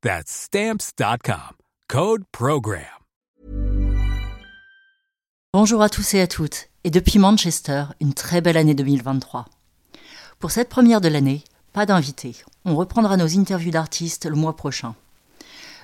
[0.00, 1.56] That's stamps.com.
[1.88, 2.84] Code Program.
[5.52, 9.46] Bonjour à tous et à toutes, et depuis Manchester, une très belle année 2023.
[10.38, 11.42] Pour cette première de l'année,
[11.72, 12.36] pas d'invité.
[12.64, 14.94] On reprendra nos interviews d'artistes le mois prochain.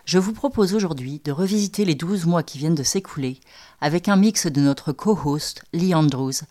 [0.04, 3.40] Je vous propose aujourd'hui de revisiter les 12 mois qui viennent de s'écouler
[3.80, 6.44] avec un mix de notre co-host Lee Andrews,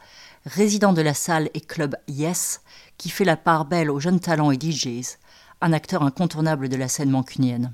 [0.46, 2.60] résident de la salle et club Yes,
[2.98, 5.18] qui fait la part belle aux jeunes talents et DJs,
[5.64, 7.72] un acteur incontournable de la scène mancunienne.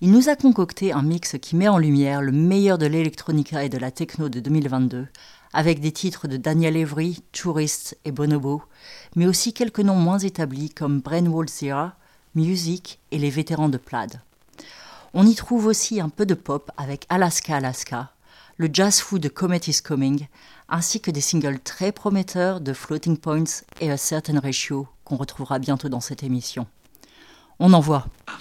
[0.00, 3.68] Il nous a concocté un mix qui met en lumière le meilleur de l'électronica et
[3.68, 5.06] de la techno de 2022,
[5.52, 8.64] avec des titres de Daniel Avery, Tourist et Bonobo,
[9.14, 11.94] mais aussi quelques noms moins établis comme Brainwall Zira,
[12.34, 14.20] Music et les vétérans de Plaid.
[15.14, 18.10] On y trouve aussi un peu de pop avec Alaska Alaska,
[18.56, 20.26] le jazz fou de Comet is Coming,
[20.68, 25.60] ainsi que des singles très prometteurs de Floating Points et A Certain Ratio qu'on retrouvera
[25.60, 26.66] bientôt dans cette émission.
[27.60, 28.06] On en voit.
[28.26, 28.38] Ah,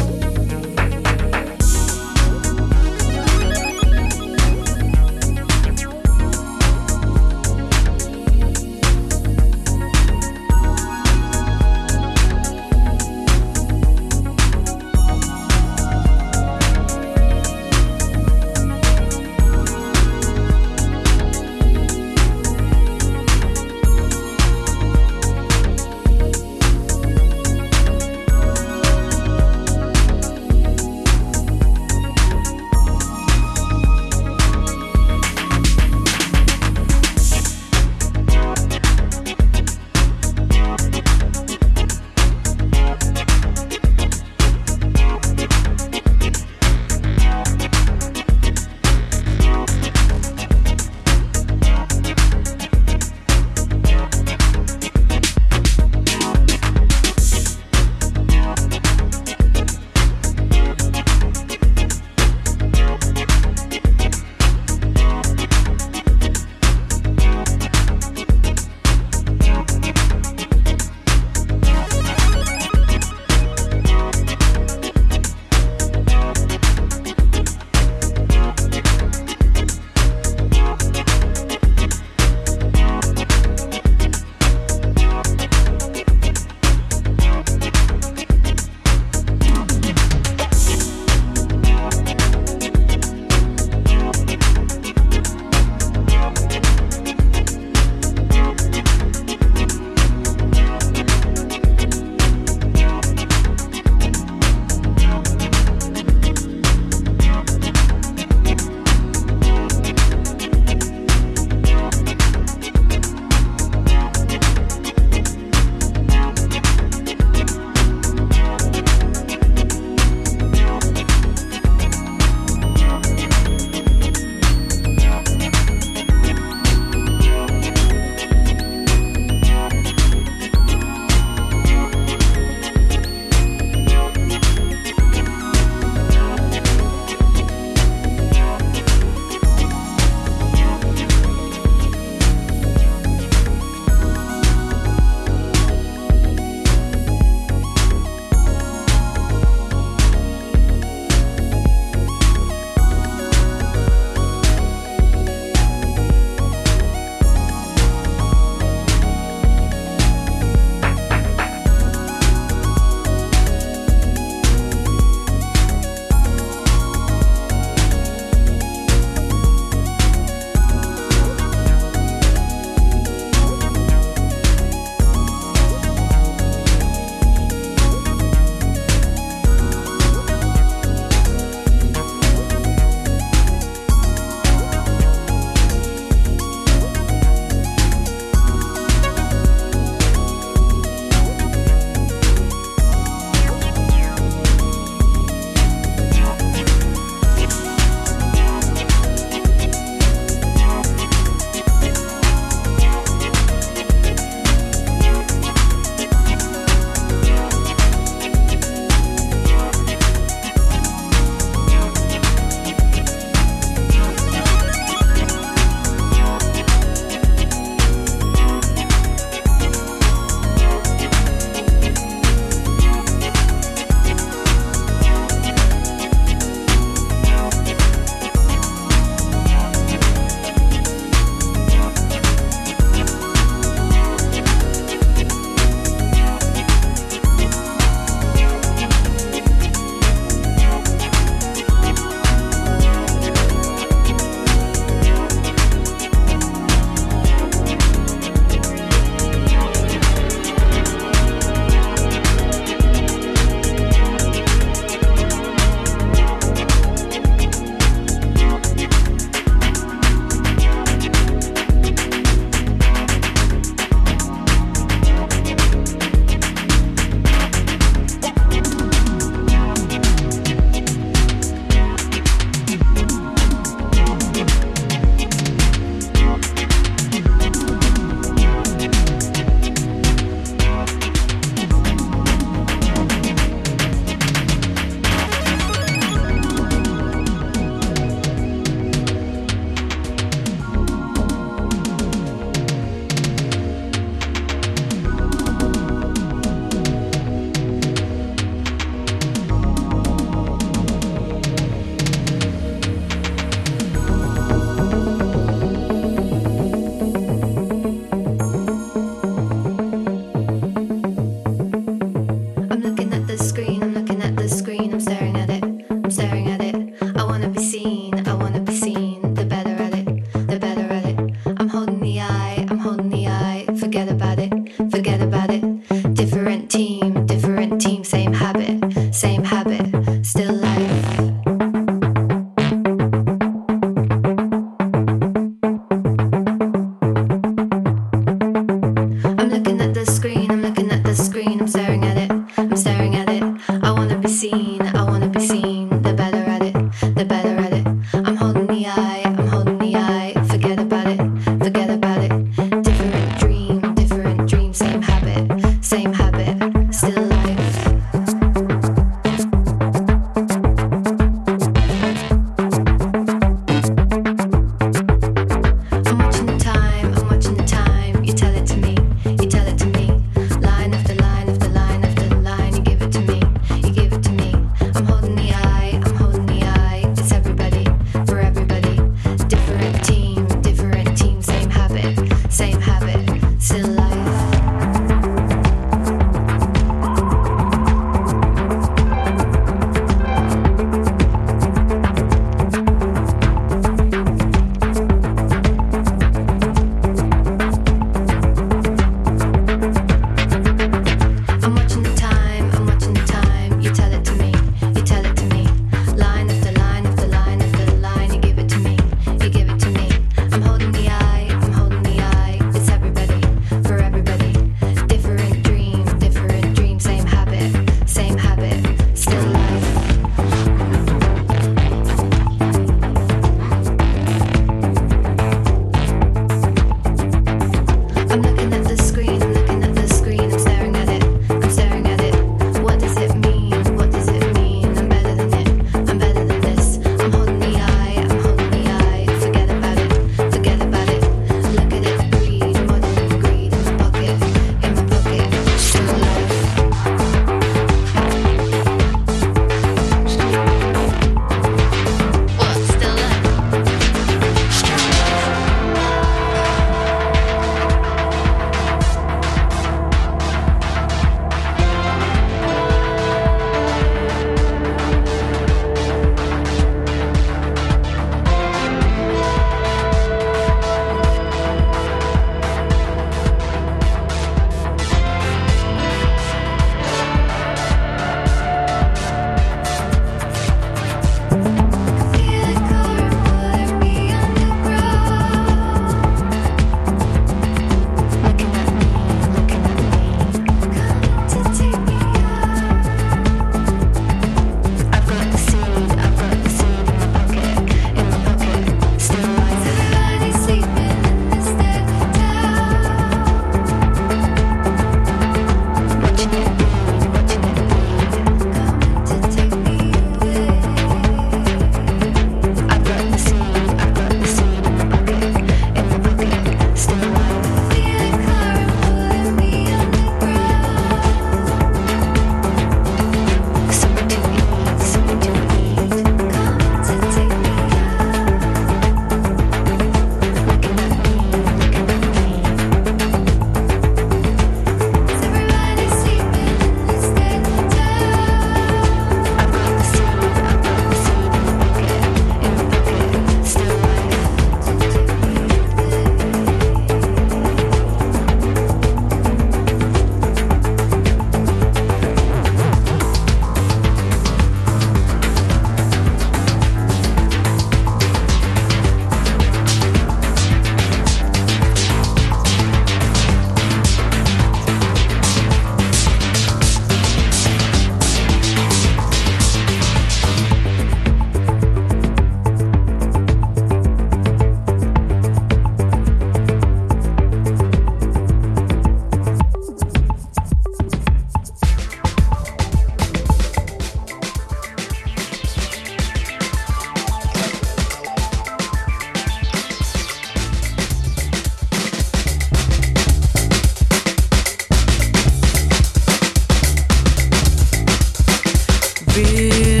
[599.33, 600.00] to